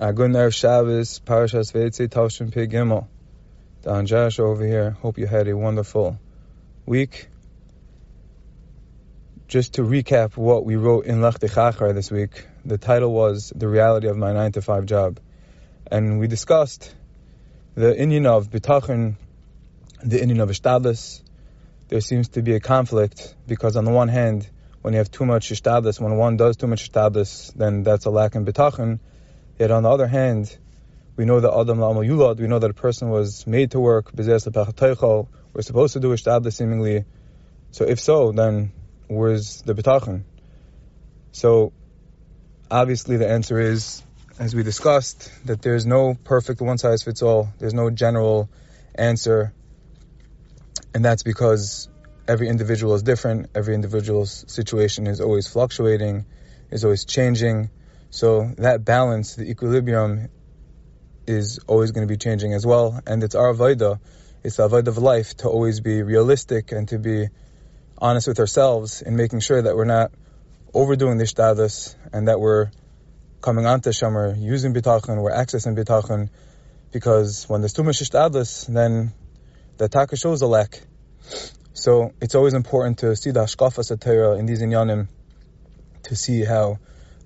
[0.00, 3.06] Agun Shabbos, Parashas Vayetze, Tavshin Pei Gimel.
[3.82, 4.92] Don Josh over here.
[4.92, 6.18] Hope you had a wonderful
[6.86, 7.28] week.
[9.46, 13.68] Just to recap what we wrote in Lech Dechachar this week, the title was The
[13.68, 15.20] Reality of My 9 to 5 Job.
[15.86, 16.94] And we discussed
[17.74, 19.16] the inyan of Bitachon,
[20.02, 21.20] the inyan of Ishtadlis.
[21.88, 24.48] There seems to be a conflict because on the one hand,
[24.80, 28.10] when you have too much Ishtadlis, when one does too much Ishtadlis, then that's a
[28.10, 28.98] lack in Bitachon
[29.60, 30.56] Yet on the other hand,
[31.16, 34.10] we know that Adam La'amal Yulad, we know that a person was made to work,
[34.16, 37.04] we're supposed to do Ishtadla seemingly.
[37.70, 38.72] So if so, then
[39.08, 40.22] where's the Bitachon?
[41.32, 41.74] So
[42.70, 44.02] obviously the answer is,
[44.38, 47.52] as we discussed, that there's no perfect one size fits all.
[47.58, 48.48] There's no general
[48.94, 49.52] answer.
[50.94, 51.90] And that's because
[52.26, 53.50] every individual is different.
[53.54, 56.24] Every individual's situation is always fluctuating,
[56.70, 57.68] is always changing.
[58.10, 60.28] So that balance, the equilibrium,
[61.26, 63.00] is always going to be changing as well.
[63.06, 64.00] And it's our avodah,
[64.42, 67.28] it's the avodah of life to always be realistic and to be
[67.98, 70.10] honest with ourselves in making sure that we're not
[70.74, 72.70] overdoing the status and that we're
[73.40, 76.28] coming onto Shomer, using bitachon, we're accessing bitachon,
[76.92, 79.12] because when there's too much status, then
[79.78, 80.80] the taka shows a lack.
[81.72, 85.08] So it's always important to see the hashkafa satira in these inyanim,
[86.04, 86.78] to see how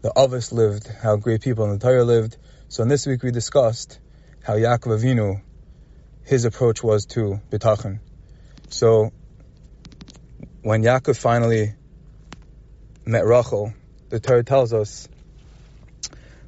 [0.04, 2.36] the Avos lived, how great people in the Torah lived.
[2.68, 3.98] So in this week we discussed
[4.42, 5.40] how Yaakov Avinu,
[6.24, 8.00] his approach was to Bitachon.
[8.68, 9.14] So
[10.60, 11.72] when Yaakov finally
[13.06, 13.72] met Rachel,
[14.10, 15.08] the Torah tells us,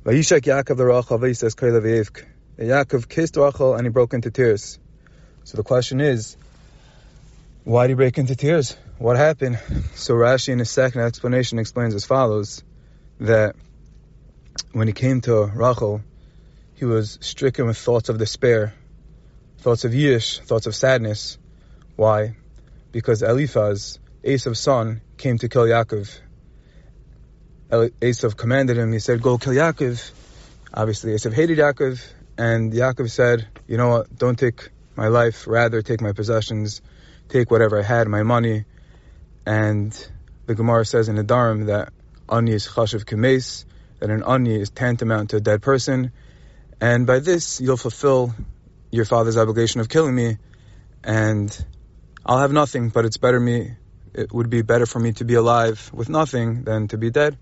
[0.04, 2.10] Vayishak Yaakov the Rachel, Kaila
[2.58, 4.78] Yaakov kissed Rachel and he broke into tears.
[5.44, 6.36] So the question is,
[7.64, 8.76] why did he break into tears?
[8.98, 9.58] What happened?
[9.94, 12.62] So Rashi in his second explanation explains as follows
[13.20, 13.56] that
[14.72, 16.02] when he came to Rachel,
[16.74, 18.74] he was stricken with thoughts of despair,
[19.58, 21.38] thoughts of yish, thoughts of sadness.
[21.96, 22.36] Why?
[22.92, 26.20] Because Eliphaz, Esav's son, came to kill Yaakov.
[27.70, 30.10] Esav commanded him, he said, go kill Yaakov.
[30.72, 32.00] Obviously, Esav hated Yaakov,
[32.38, 36.80] and Yaakov said, you know what, don't take my life, rather take my possessions,
[37.28, 38.64] take whatever I had, my money.
[39.44, 39.92] And
[40.46, 41.92] the Gemara says in the Dharm that
[42.28, 43.64] ani is chashav kemes,
[44.00, 46.12] that an ani is tantamount to a dead person,
[46.80, 48.34] and by this you'll fulfill
[48.90, 50.38] your father's obligation of killing me,
[51.04, 51.64] and
[52.24, 52.88] I'll have nothing.
[52.88, 53.72] But it's better me.
[54.14, 57.36] It would be better for me to be alive with nothing than to be dead.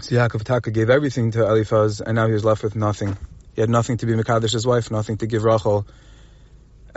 [0.00, 3.16] So Yaakov Taka gave everything to Eliphaz, and now he was left with nothing.
[3.54, 5.86] He had nothing to be Mekadesh's wife, nothing to give Rachel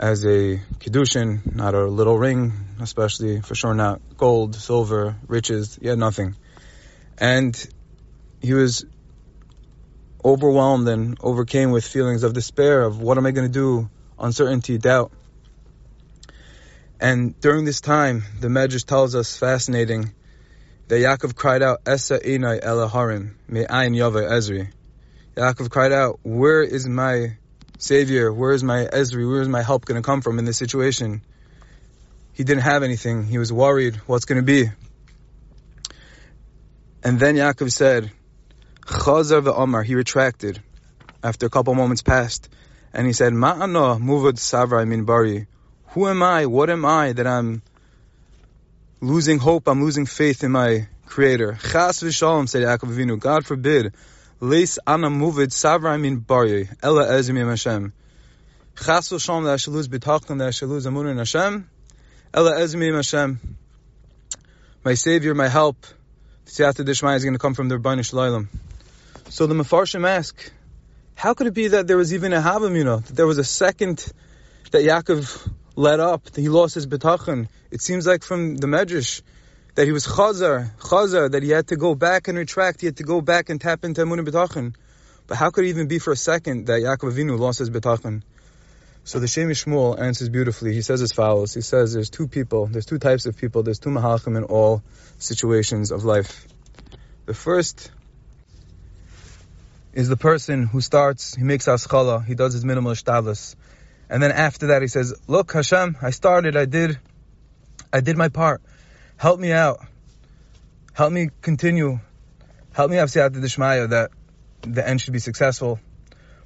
[0.02, 5.78] as a kiddushin, not a little ring, especially for sure not gold, silver, riches.
[5.80, 6.34] He had nothing,
[7.18, 7.54] and
[8.40, 8.84] he was
[10.24, 14.76] overwhelmed and overcame with feelings of despair of what am I going to do, uncertainty,
[14.76, 15.12] doubt.
[16.98, 20.12] And during this time, the Medrash tells us fascinating
[20.88, 24.68] that Yaakov cried out, "Esa inai elaharim me'ayin yava Ezri."
[25.36, 27.36] Yaakov cried out, "Where is my
[27.82, 30.56] Savior, where is my Ezri, where is my help going to come from in this
[30.56, 31.20] situation?
[32.32, 33.24] He didn't have anything.
[33.26, 34.70] He was worried what's going to be.
[37.02, 38.12] And then Yaakov said,
[38.82, 40.62] Chazar ve'omar, he retracted
[41.24, 42.48] after a couple moments passed.
[42.92, 45.48] And he said, Ma'ana muvad savrai min bari.
[45.88, 46.46] Who am I?
[46.46, 47.62] What am I that I'm
[49.00, 49.66] losing hope?
[49.66, 51.58] I'm losing faith in my creator.
[51.60, 53.18] Chas v'shalom, said Yaakov Avinu.
[53.18, 53.92] God forbid
[54.42, 57.92] Leis ana muvid savra min barye ella ezim yem Hashem.
[58.76, 61.70] Chas that I shall lose amun in Hashem.
[62.34, 63.38] Ella ezim yem Hashem.
[64.84, 65.86] My Savior, my help,
[66.44, 68.48] the Siyata Dishmai is going to come from the Rabbanu Shalom.
[69.28, 70.50] So the Mefarshim ask,
[71.14, 74.04] how could it be that there was even a Havamuna, that there was a second
[74.72, 77.46] that Yaakov let up, that he lost his bitachon?
[77.70, 79.22] It seems like from the Medrash,
[79.74, 82.96] that he was chazar, chazar, that he had to go back and retract, he had
[82.98, 84.74] to go back and tap into Amun B'tachon.
[85.26, 88.22] But how could it even be for a second that Yaakov Avinu lost his B'tachon?
[89.04, 90.74] So the Shem Shmuel answers beautifully.
[90.74, 91.54] He says as follows.
[91.54, 94.82] He says there's two people, there's two types of people, there's two mahalchim in all
[95.18, 96.46] situations of life.
[97.26, 97.90] The first
[99.92, 103.56] is the person who starts, he makes aschala, he does his minimal shtadlis.
[104.08, 106.98] And then after that he says, look Hashem, I started, I did,
[107.92, 108.62] I did my part.
[109.22, 109.78] Help me out.
[110.94, 112.00] Help me continue.
[112.72, 114.10] Help me have siyata dishmaya that
[114.62, 115.78] the end should be successful.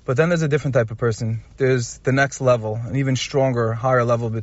[0.04, 1.40] But then there's a different type of person.
[1.56, 4.34] There's the next level, an even stronger, higher level of.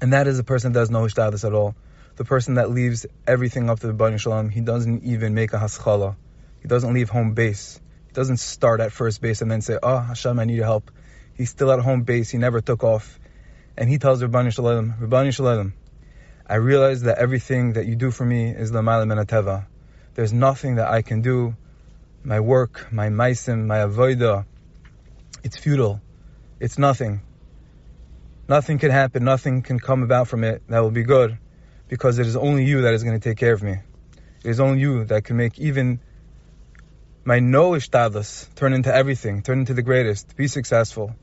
[0.00, 1.74] And that is a person that does no ishtadis at all.
[2.16, 4.48] The person that leaves everything up to the Bani Shalom.
[4.48, 6.16] He doesn't even make a haschala.
[6.62, 7.78] He He doesn't leave home base.
[8.06, 10.90] He doesn't start at first base and then say, Oh, Hashem, I need your help.
[11.34, 12.30] He's still at home base.
[12.30, 13.20] He never took off.
[13.76, 15.74] And he tells Rabbani Shalom, Rabbani Shalom,
[16.48, 19.66] I realize that everything that you do for me is Lamalim and Ateva.
[20.14, 21.56] There's nothing that I can do.
[22.22, 24.44] My work, my maisim, my avoida,
[25.42, 26.00] it's futile.
[26.60, 27.20] It's nothing.
[28.48, 29.24] Nothing can happen.
[29.24, 31.36] Nothing can come about from it that will be good
[31.88, 33.78] because it is only you that is going to take care of me.
[34.44, 36.00] It is only you that can make even
[37.24, 41.14] my no ishtadlus turn into everything, turn into the greatest, be successful.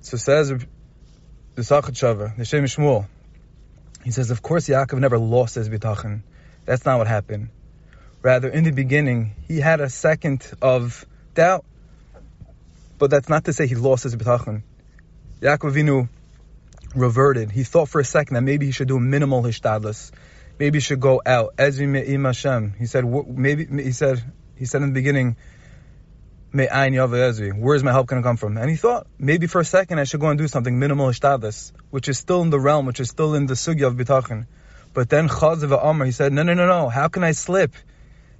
[0.00, 3.06] So says the Sochatchover, the Shem Shmuel.
[4.04, 6.22] He says, of course Yaakov never lost his bitachon.
[6.64, 7.50] That's not what happened.
[8.22, 11.64] Rather, in the beginning, he had a second of doubt.
[12.98, 14.62] But that's not to say he lost his bitachon.
[15.40, 16.08] Yaakov Avinu
[16.94, 17.50] reverted.
[17.50, 20.10] He thought for a second that maybe he should do minimal hishtadlus.
[20.58, 21.56] Maybe he should go out.
[21.56, 22.74] Ezri me'im Hashem.
[22.78, 24.22] He said, maybe, he said,
[24.56, 25.36] he said in the beginning,
[26.52, 27.58] Ezri.
[27.58, 28.56] Where's my help going to come from?
[28.56, 31.72] And he thought, maybe for a second I should go and do something minimal hishtadlus,
[31.90, 34.46] which is still in the realm, which is still in the sugya of bitachon.
[34.92, 36.88] But then Chazav Amr, he said, no, no, no, no.
[36.88, 37.72] How can I slip?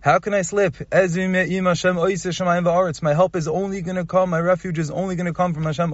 [0.01, 0.75] How can I slip?
[3.03, 5.65] My help is only going to come, my refuge is only going to come from
[5.65, 5.93] Hashem.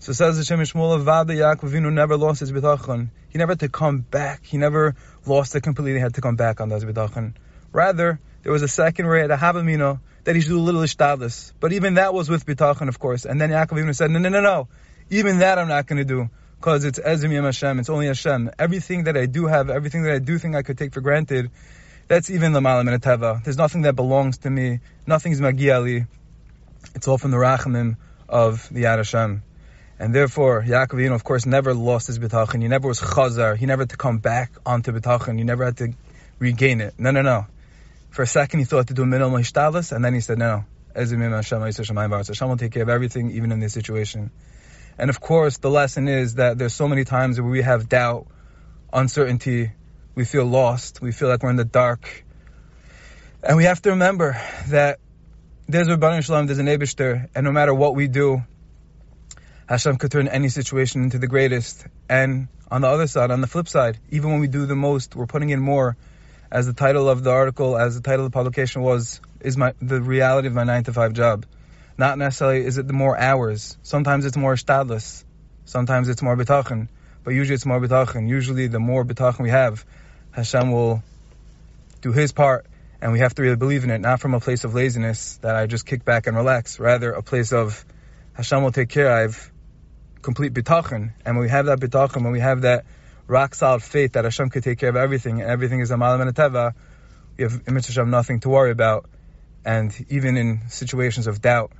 [0.00, 3.08] So says Hashem Shmuel, Vada Yaakov Avinu never lost his bitachon.
[3.30, 4.44] He never had to come back.
[4.44, 5.94] He never lost it completely.
[5.94, 7.34] He had to come back on his bitachon.
[7.74, 10.62] Rather, there was a second where he had a habamino that he should do a
[10.62, 11.52] little ishtadlis.
[11.58, 13.24] But even that was with bitachon, of course.
[13.24, 14.68] And then Yaakov Avinu said, no, no, no, no.
[15.10, 16.30] Even that I'm not going to do.
[16.56, 17.80] Because it's Ezim Yem Hashem.
[17.80, 18.52] It's only Hashem.
[18.60, 21.50] Everything that I do have, everything that I do think I could take for granted,
[22.06, 23.42] that's even the malam teva.
[23.42, 24.78] There's nothing that belongs to me.
[25.04, 26.06] Nothing's magiali.
[26.94, 27.96] It's all from the rachamim
[28.28, 29.42] of the Yad Hashem.
[29.98, 32.62] And therefore, Yaakov, know, of course, never lost his bitachon.
[32.62, 33.56] He never was chazar.
[33.56, 35.38] He never had to come back onto bitachon.
[35.38, 35.92] He never had to
[36.38, 36.94] regain it.
[36.98, 37.46] No, no, no.
[38.14, 40.64] For a second, he thought to do a minimal ishtalas, and then he said, no,
[40.94, 40.94] no.
[40.94, 44.30] Hashem will take care of everything, even in this situation.
[44.96, 48.28] And of course, the lesson is that there's so many times where we have doubt,
[48.92, 49.72] uncertainty,
[50.14, 52.24] we feel lost, we feel like we're in the dark.
[53.42, 55.00] And we have to remember that
[55.66, 58.44] there's a Rabban Shalom, there's an Abishter, and no matter what we do,
[59.68, 61.84] Hashem could turn any situation into the greatest.
[62.08, 65.16] And on the other side, on the flip side, even when we do the most,
[65.16, 65.96] we're putting in more.
[66.54, 69.74] As the title of the article, as the title of the publication was, is my
[69.82, 71.46] the reality of my nine to five job.
[71.98, 73.76] Not necessarily is it the more hours.
[73.82, 75.24] Sometimes it's more stadless.
[75.64, 76.86] Sometimes it's more bitachon.
[77.24, 78.28] But usually it's more bitachon.
[78.28, 79.84] Usually the more bitachon we have,
[80.30, 81.02] Hashem will
[82.02, 82.66] do His part,
[83.02, 85.56] and we have to really believe in it, not from a place of laziness that
[85.56, 86.78] I just kick back and relax.
[86.78, 87.84] Rather, a place of
[88.34, 89.10] Hashem will take care.
[89.10, 89.50] I have
[90.22, 92.84] complete bitachon, and when we have that bitachon, when we have that
[93.26, 96.20] rock solid faith that Hashem could take care of everything, and everything is a malam
[96.20, 96.74] and teva,
[97.36, 99.08] we have image Hashem nothing to worry about.
[99.64, 101.72] And even in situations of doubt,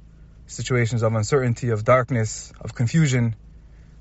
[0.47, 3.37] situations of uncertainty, of darkness, of confusion,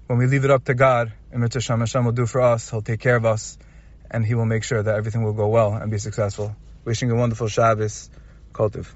[0.07, 2.69] when we leave it up to God, image Hashem, Hashem will do for us.
[2.69, 3.57] He'll take care of us
[4.09, 6.55] and he will make sure that everything will go well and be successful.
[6.85, 8.09] Wishing a wonderful Shabbos,
[8.53, 8.87] Kultiv.